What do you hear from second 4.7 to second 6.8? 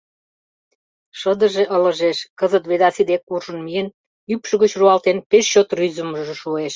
руалтен, пеш чот рӱзымыжӧ шуэш.